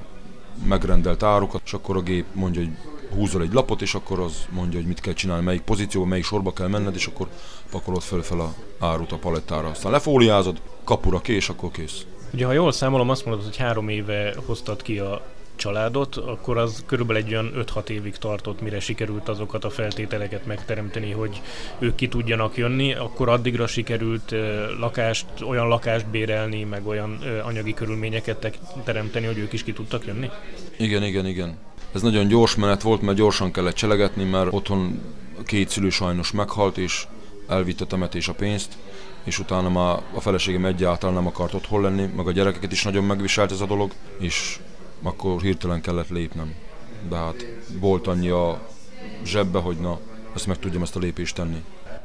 megrendelt 0.65 1.23
árukat, 1.23 1.61
és 1.65 1.73
akkor 1.73 1.97
a 1.97 2.01
gép 2.01 2.25
mondja, 2.33 2.61
hogy 2.61 2.71
húzol 3.15 3.41
egy 3.41 3.53
lapot, 3.53 3.81
és 3.81 3.95
akkor 3.95 4.19
az 4.19 4.45
mondja, 4.49 4.79
hogy 4.79 4.87
mit 4.87 4.99
kell 4.99 5.13
csinálni, 5.13 5.43
melyik 5.43 5.61
pozícióba, 5.61 6.07
melyik 6.07 6.25
sorba 6.25 6.53
kell 6.53 6.67
menned, 6.67 6.95
és 6.95 7.05
akkor 7.05 7.27
pakolod 7.71 8.01
föl 8.01 8.21
fel 8.21 8.39
a 8.39 8.53
árut 8.79 9.11
a 9.11 9.17
palettára. 9.17 9.67
Aztán 9.67 9.91
lefóliázod, 9.91 10.61
kapura 10.83 11.19
ki, 11.19 11.33
és 11.33 11.49
akkor 11.49 11.71
kész. 11.71 12.05
Ugye, 12.33 12.45
ha 12.45 12.51
jól 12.51 12.71
számolom, 12.71 13.09
azt 13.09 13.25
mondod, 13.25 13.43
hogy 13.43 13.57
három 13.57 13.89
éve 13.89 14.35
hoztad 14.45 14.81
ki 14.81 14.99
a 14.99 15.21
családot, 15.55 16.15
akkor 16.15 16.57
az 16.57 16.83
körülbelül 16.85 17.21
egy 17.21 17.31
olyan 17.31 17.51
5-6 17.75 17.89
évig 17.89 18.17
tartott, 18.17 18.61
mire 18.61 18.79
sikerült 18.79 19.29
azokat 19.29 19.63
a 19.63 19.69
feltételeket 19.69 20.45
megteremteni, 20.45 21.11
hogy 21.11 21.41
ők 21.79 21.95
ki 21.95 22.07
tudjanak 22.07 22.57
jönni, 22.57 22.93
akkor 22.93 23.29
addigra 23.29 23.67
sikerült 23.67 24.35
lakást, 24.79 25.25
olyan 25.41 25.67
lakást 25.67 26.07
bérelni, 26.07 26.63
meg 26.63 26.87
olyan 26.87 27.19
anyagi 27.43 27.73
körülményeket 27.73 28.37
te- 28.37 28.51
teremteni, 28.83 29.25
hogy 29.25 29.37
ők 29.37 29.53
is 29.53 29.63
ki 29.63 29.73
tudtak 29.73 30.05
jönni? 30.05 30.29
Igen, 30.77 31.03
igen, 31.03 31.25
igen. 31.25 31.57
Ez 31.93 32.01
nagyon 32.01 32.27
gyors 32.27 32.55
menet 32.55 32.81
volt, 32.81 33.01
mert 33.01 33.17
gyorsan 33.17 33.51
kellett 33.51 33.75
cselegetni, 33.75 34.23
mert 34.23 34.53
otthon 34.53 35.01
két 35.45 35.69
szülő 35.69 35.89
sajnos 35.89 36.31
meghalt, 36.31 36.77
és 36.77 37.07
elvitte 37.47 37.83
a 37.83 37.87
temetés 37.87 38.27
a 38.27 38.33
pénzt, 38.33 38.77
és 39.23 39.39
utána 39.39 39.69
már 39.69 40.01
a 40.13 40.21
feleségem 40.21 40.65
egyáltalán 40.65 41.15
nem 41.15 41.27
akart 41.27 41.53
otthon 41.53 41.81
lenni, 41.81 42.05
meg 42.15 42.27
a 42.27 42.31
gyerekeket 42.31 42.71
is 42.71 42.83
nagyon 42.83 43.03
megviselt 43.03 43.51
ez 43.51 43.61
a 43.61 43.65
dolog, 43.65 43.91
és 44.19 44.59
akkor 45.03 45.41
hirtelen 45.41 45.81
kellett 45.81 46.09
lépnem. 46.09 46.53
De 47.09 47.15
hát 47.15 47.45
volt 47.79 48.07
annyi 48.07 48.29
a 48.29 48.69
zsebbe, 49.25 49.59
hogy 49.59 49.77
na, 49.77 49.99
ezt 50.35 50.47
meg 50.47 50.59
tudjam 50.59 50.81
ezt 50.81 50.95
a 50.95 50.99
lépést 50.99 51.35
tenni. 51.35 51.63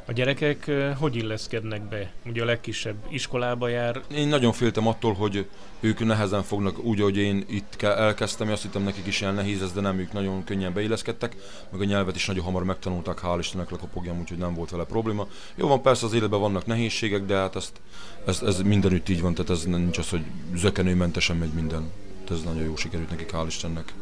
A 0.09 0.13
gyerekek 0.13 0.71
hogy 0.99 1.17
illeszkednek 1.17 1.89
be? 1.89 2.13
Ugye 2.27 2.43
a 2.43 2.45
legkisebb 2.45 2.97
iskolába 3.09 3.69
jár, 3.69 4.03
Én 4.15 4.29
nagyon 4.29 4.53
féltem 4.53 4.87
attól, 4.87 5.13
hogy 5.13 5.49
ők 5.81 6.05
nehezen 6.05 6.43
fognak 6.43 6.79
úgy, 6.79 7.01
hogy 7.01 7.17
én 7.17 7.45
itt 7.49 7.77
ke- 7.77 7.99
elkezdtem, 7.99 8.51
azt 8.51 8.63
hittem 8.63 8.83
nekik 8.83 9.07
is 9.07 9.21
ilyen 9.21 9.35
nehéz 9.35 9.63
ez, 9.63 9.73
de 9.73 9.81
nem, 9.81 9.99
ők 9.99 10.13
nagyon 10.13 10.45
könnyen 10.45 10.73
beilleszkedtek, 10.73 11.37
meg 11.71 11.81
a 11.81 11.85
nyelvet 11.85 12.17
is 12.17 12.27
nagyon 12.27 12.45
hamar 12.45 12.65
megtanulták, 12.65 13.21
hál' 13.23 13.37
Istennek 13.39 13.71
lekopogjam, 13.71 14.19
úgyhogy 14.21 14.39
nem 14.39 14.55
volt 14.55 14.71
vele 14.71 14.85
probléma. 14.85 15.27
Jó 15.55 15.69
van, 15.69 15.83
persze 15.83 16.07
az 16.07 16.13
életben 16.13 16.41
vannak 16.41 16.67
nehézségek, 16.67 17.25
de 17.25 17.35
hát 17.35 17.57
ezt, 17.57 17.81
ez, 18.27 18.43
ez 18.43 18.63
mindenütt 18.63 19.09
így 19.09 19.21
van, 19.21 19.35
tehát 19.35 19.51
ez 19.51 19.65
nincs 19.65 19.99
az, 19.99 20.09
hogy 20.09 20.23
zökenőmentesen 20.55 21.37
megy 21.37 21.53
minden. 21.53 21.91
Tehát 22.29 22.43
ez 22.43 22.49
nagyon 22.53 22.69
jó 22.69 22.77
sikerült 22.77 23.11
nekik, 23.11 23.31
hál' 23.33 23.45
Istennek. 23.47 23.95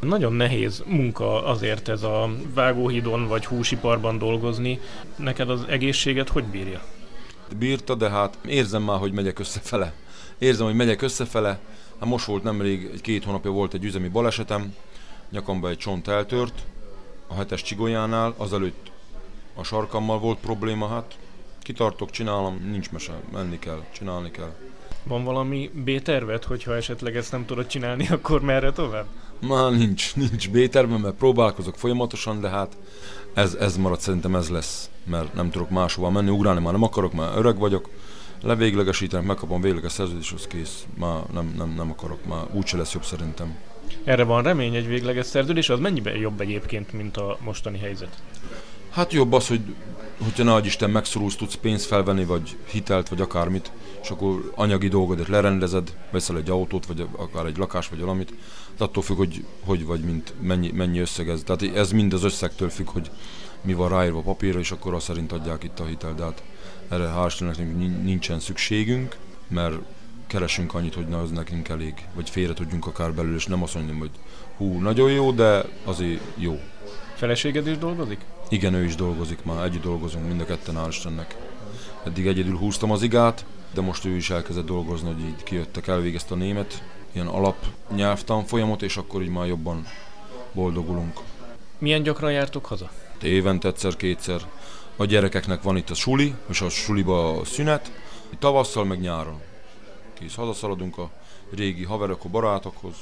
Nagyon 0.00 0.32
nehéz 0.32 0.82
munka 0.86 1.44
azért 1.44 1.88
ez 1.88 2.02
a 2.02 2.30
vágóhídon 2.54 3.26
vagy 3.28 3.46
húsiparban 3.46 4.18
dolgozni. 4.18 4.80
Neked 5.16 5.50
az 5.50 5.64
egészséget 5.68 6.28
hogy 6.28 6.44
bírja? 6.44 6.82
bírta, 7.58 7.94
de 7.94 8.10
hát 8.10 8.38
érzem 8.46 8.82
már, 8.82 8.98
hogy 8.98 9.12
megyek 9.12 9.38
összefele. 9.38 9.92
Érzem, 10.38 10.66
hogy 10.66 10.74
megyek 10.74 11.02
összefele. 11.02 11.58
Hát 12.00 12.08
most 12.08 12.24
volt 12.24 12.42
nemrég, 12.42 12.90
egy 12.92 13.00
két 13.00 13.24
hónapja 13.24 13.50
volt 13.50 13.74
egy 13.74 13.84
üzemi 13.84 14.08
balesetem, 14.08 14.74
nyakamba 15.30 15.68
egy 15.68 15.78
csont 15.78 16.08
eltört, 16.08 16.62
a 17.26 17.34
hetes 17.34 17.62
csigolyánál, 17.62 18.34
azelőtt 18.36 18.90
a 19.54 19.62
sarkammal 19.62 20.18
volt 20.18 20.38
probléma, 20.38 20.88
hát 20.88 21.18
kitartok, 21.62 22.10
csinálom, 22.10 22.68
nincs 22.70 22.90
mese, 22.90 23.20
menni 23.32 23.58
kell, 23.58 23.84
csinálni 23.92 24.30
kell. 24.30 24.54
Van 25.04 25.24
valami 25.24 25.70
B-terved, 25.84 26.44
hogyha 26.44 26.76
esetleg 26.76 27.16
ezt 27.16 27.32
nem 27.32 27.46
tudod 27.46 27.66
csinálni, 27.66 28.08
akkor 28.12 28.40
merre 28.40 28.72
tovább? 28.72 29.06
Már 29.40 29.70
nincs, 29.70 30.16
nincs 30.16 30.50
B-tervem, 30.50 31.00
mert 31.00 31.14
próbálkozok 31.14 31.74
folyamatosan, 31.76 32.40
de 32.40 32.48
hát 32.48 32.76
ez, 33.34 33.54
ez 33.54 33.76
marad, 33.76 34.00
szerintem 34.00 34.34
ez 34.34 34.48
lesz, 34.48 34.90
mert 35.04 35.34
nem 35.34 35.50
tudok 35.50 35.70
máshova 35.70 36.10
menni, 36.10 36.30
ugrálni 36.30 36.60
már 36.60 36.72
nem 36.72 36.82
akarok, 36.82 37.12
már 37.12 37.30
öreg 37.36 37.58
vagyok, 37.58 37.88
levéglegesítenek, 38.42 39.26
megkapom 39.26 39.60
végleges 39.60 39.92
szerződés, 39.92 40.32
az 40.32 40.46
kész, 40.46 40.86
már 40.98 41.22
nem, 41.32 41.54
nem, 41.56 41.74
nem 41.76 41.90
akarok, 41.90 42.24
már 42.24 42.42
úgyse 42.52 42.76
lesz 42.76 42.92
jobb 42.92 43.04
szerintem. 43.04 43.56
Erre 44.04 44.24
van 44.24 44.42
remény 44.42 44.74
egy 44.74 44.86
végleges 44.86 45.26
szerződés, 45.26 45.68
az 45.68 45.78
mennyiben 45.78 46.16
jobb 46.16 46.40
egyébként, 46.40 46.92
mint 46.92 47.16
a 47.16 47.38
mostani 47.40 47.78
helyzet? 47.78 48.22
Hát 48.90 49.12
jobb 49.12 49.32
az, 49.32 49.48
hogy 49.48 49.60
hogyha 50.24 50.42
nagy 50.42 50.66
Isten 50.66 50.90
megszorulsz, 50.90 51.36
tudsz 51.36 51.54
pénzt 51.54 51.86
felvenni, 51.86 52.24
vagy 52.24 52.56
hitelt, 52.64 53.08
vagy 53.08 53.20
akármit, 53.20 53.72
és 54.02 54.10
akkor 54.10 54.52
anyagi 54.54 54.88
dolgodat 54.88 55.28
lerendezed, 55.28 55.96
veszel 56.10 56.36
egy 56.36 56.50
autót, 56.50 56.86
vagy 56.86 57.06
akár 57.16 57.46
egy 57.46 57.56
lakás, 57.56 57.88
vagy 57.88 58.00
valamit, 58.00 58.32
de 58.76 58.84
attól 58.84 59.02
függ, 59.02 59.16
hogy 59.16 59.44
hogy 59.64 59.84
vagy, 59.84 60.00
mint 60.00 60.34
mennyi, 60.40 60.70
mennyi 60.70 60.98
összeg 60.98 61.28
ez. 61.28 61.42
Tehát 61.44 61.76
ez 61.76 61.92
mind 61.92 62.12
az 62.12 62.24
összegtől 62.24 62.70
függ, 62.70 62.88
hogy 62.88 63.10
mi 63.60 63.74
van 63.74 63.88
ráírva 63.88 64.20
papírra, 64.20 64.58
és 64.58 64.70
akkor 64.70 64.94
azt 64.94 65.06
szerint 65.06 65.32
adják 65.32 65.64
itt 65.64 65.80
a 65.80 65.84
hitelt. 65.84 66.16
De 66.16 66.24
hát 66.24 66.42
erre 66.88 67.12
hál' 67.16 68.02
nincsen 68.02 68.40
szükségünk, 68.40 69.16
mert 69.48 69.76
keresünk 70.26 70.74
annyit, 70.74 70.94
hogy 70.94 71.08
na, 71.08 71.20
az 71.20 71.30
nekünk 71.30 71.68
elég, 71.68 71.94
vagy 72.14 72.30
félre 72.30 72.52
tudjunk 72.52 72.86
akár 72.86 73.12
belül, 73.12 73.34
és 73.34 73.46
nem 73.46 73.62
azt 73.62 73.74
mondjam, 73.74 73.98
hogy 73.98 74.10
hú, 74.56 74.78
nagyon 74.80 75.10
jó, 75.10 75.32
de 75.32 75.64
azért 75.84 76.20
jó. 76.34 76.60
Feleséged 77.18 77.66
is 77.66 77.78
dolgozik? 77.78 78.20
Igen, 78.48 78.74
ő 78.74 78.84
is 78.84 78.94
dolgozik 78.94 79.44
már, 79.44 79.64
együtt 79.64 79.82
dolgozunk 79.82 80.26
mind 80.26 80.40
a 80.40 80.44
ketten, 80.44 80.74
hál' 80.76 80.88
Istennek. 80.88 81.36
Eddig 82.04 82.26
egyedül 82.26 82.56
húztam 82.56 82.90
az 82.90 83.02
igát, 83.02 83.44
de 83.74 83.80
most 83.80 84.04
ő 84.04 84.16
is 84.16 84.30
elkezdett 84.30 84.66
dolgozni, 84.66 85.12
hogy 85.12 85.20
így 85.20 85.42
kijöttek, 85.42 85.86
elvégezte 85.86 86.34
a 86.34 86.36
német, 86.36 86.82
ilyen 87.12 87.26
alap 87.26 87.56
nyelvtan 87.94 88.44
folyamot, 88.44 88.82
és 88.82 88.96
akkor 88.96 89.22
így 89.22 89.28
már 89.28 89.46
jobban 89.46 89.86
boldogulunk. 90.52 91.20
Milyen 91.78 92.02
gyakran 92.02 92.32
jártok 92.32 92.66
haza? 92.66 92.90
Évente 93.22 93.68
egyszer-kétszer. 93.68 94.40
A 94.96 95.04
gyerekeknek 95.04 95.62
van 95.62 95.76
itt 95.76 95.90
a 95.90 95.94
suli, 95.94 96.34
és 96.48 96.60
a 96.60 96.68
suliba 96.68 97.38
a 97.38 97.44
szünet, 97.44 97.92
tavasszal 98.38 98.84
meg 98.84 99.00
nyáron. 99.00 99.40
Kész, 100.18 100.34
hazaszaladunk 100.34 100.98
a 100.98 101.10
régi 101.54 101.84
haverok, 101.84 102.22
barátokhoz. 102.30 102.94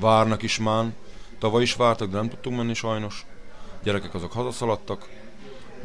Várnak 0.00 0.42
is 0.42 0.58
már, 0.58 0.92
tavaly 1.38 1.62
is 1.62 1.74
vártak, 1.74 2.10
de 2.10 2.16
nem 2.16 2.28
tudtunk 2.28 2.56
menni 2.56 2.74
sajnos. 2.74 3.26
Gyerekek 3.82 4.14
azok 4.14 4.32
hazaszaladtak, 4.32 5.08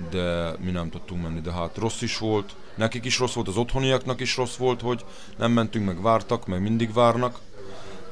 de 0.09 0.53
mi 0.59 0.71
nem 0.71 0.89
tudtunk 0.89 1.21
menni, 1.21 1.41
de 1.41 1.51
hát 1.51 1.77
rossz 1.77 2.01
is 2.01 2.17
volt. 2.17 2.55
Nekik 2.75 3.05
is 3.05 3.19
rossz 3.19 3.33
volt, 3.33 3.47
az 3.47 3.57
otthoniaknak 3.57 4.19
is 4.19 4.37
rossz 4.37 4.55
volt, 4.55 4.81
hogy 4.81 5.05
nem 5.37 5.51
mentünk, 5.51 5.85
meg 5.85 6.01
vártak, 6.01 6.47
meg 6.47 6.61
mindig 6.61 6.93
várnak, 6.93 7.39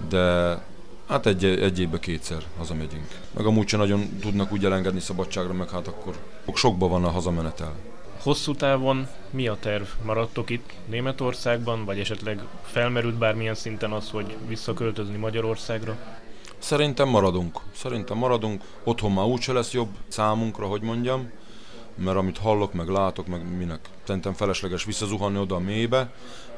de 0.10 0.58
hát 1.08 1.25
egy, 1.25 1.46
egy 1.46 1.80
évbe 1.80 2.00
kétszer 2.00 2.44
hazamegyünk. 2.58 3.08
Meg 3.34 3.46
amúgy 3.46 3.68
sem 3.68 3.80
nagyon 3.80 4.20
tudnak 4.20 4.51
úgy 4.51 4.65
elengedni 4.65 5.00
szabadságra, 5.00 5.54
meg 5.54 5.70
hát 5.70 5.88
akkor 5.88 6.18
sokba 6.54 6.88
van 6.88 7.04
a 7.04 7.10
hazamenetel. 7.10 7.74
Hosszú 8.22 8.56
távon 8.56 9.08
mi 9.30 9.48
a 9.48 9.58
terv? 9.60 9.86
Maradtok 10.04 10.50
itt 10.50 10.74
Németországban, 10.86 11.86
vagy 11.86 12.00
esetleg 12.00 12.39
felmerült 12.63 13.15
bármilyen 13.15 13.56
szinten 13.56 13.92
az, 13.92 14.10
hogy 14.10 14.38
visszaköltözni 14.48 15.18
Magyarországra? 15.18 15.98
Szerintem 16.66 17.10
maradunk. 17.10 17.60
Szerintem 17.76 18.18
maradunk. 18.18 18.64
Otthon 18.84 19.12
már 19.12 19.26
úgyse 19.26 19.54
lesz 19.54 19.72
jobb 19.72 19.90
számunkra, 20.08 20.66
hogy 20.66 20.82
mondjam, 20.82 21.30
mert 21.96 22.18
amit 22.18 22.38
hallok, 22.38 22.74
meg 22.74 22.88
látok, 22.88 23.28
meg 23.28 23.58
minek. 23.58 23.80
Szerintem 24.04 24.34
felesleges 24.34 24.84
visszazuhanni 24.84 25.38
oda 25.38 25.56
a 25.56 25.60
mélybe. 25.60 26.14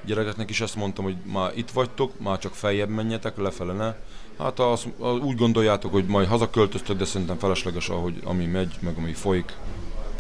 Gyerekeknek 0.06 0.50
is 0.50 0.62
ezt 0.62 0.76
mondtam, 0.76 1.04
hogy 1.04 1.16
már 1.24 1.52
itt 1.56 1.72
vagytok, 1.72 2.20
már 2.20 2.40
csak 2.40 2.54
feljebb 2.54 2.90
menjetek, 2.90 3.38
lefele 3.38 3.74
ne. 3.74 3.96
Hát 4.44 4.60
az, 4.60 4.88
az, 5.00 5.18
úgy 5.18 5.36
gondoljátok, 5.36 5.92
hogy 5.92 6.06
majd 6.06 6.28
hazaköltöztök, 6.28 6.98
de 6.98 7.06
szerintem 7.06 7.38
felesleges, 7.38 7.90
ahogy 7.90 8.22
ami 8.24 8.46
megy, 8.46 8.76
meg 8.80 8.98
ami 8.98 9.14
folyik, 9.14 9.54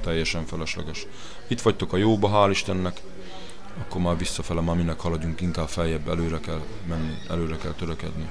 teljesen 0.01 0.45
felesleges. 0.45 1.05
Itt 1.47 1.61
vagytok 1.61 1.93
a 1.93 1.97
jóba, 1.97 2.29
hál' 2.33 2.49
Istennek, 2.49 3.01
akkor 3.81 4.01
már 4.01 4.17
visszafele, 4.17 4.61
már 4.61 4.75
minek 4.75 4.99
haladjunk, 4.99 5.41
inkább 5.41 5.67
feljebb, 5.67 6.07
előre 6.07 6.39
kell 6.39 6.61
menni, 6.87 7.17
előre 7.29 7.57
kell 7.57 7.73
törekedni 7.73 8.29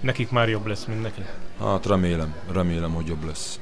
nekik 0.00 0.30
már 0.30 0.48
jobb 0.48 0.66
lesz, 0.66 0.84
mint 0.84 1.02
neki. 1.02 1.22
Hát 1.60 1.86
remélem, 1.86 2.34
remélem, 2.52 2.94
hogy 2.94 3.06
jobb 3.06 3.24
lesz. 3.24 3.60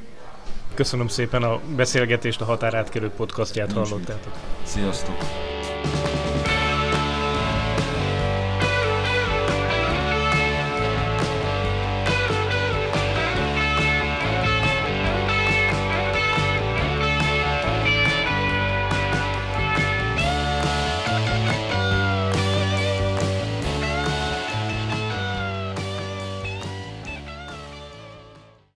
Köszönöm 0.75 1.09
szépen 1.09 1.43
a 1.43 1.61
beszélgetést, 1.77 2.41
a 2.41 2.45
határátkelő 2.45 3.11
podcastját 3.11 3.75
Nincs 3.75 3.89
hallottátok. 3.89 4.33
Mit. 4.33 4.69
Sziasztok! 4.69 5.17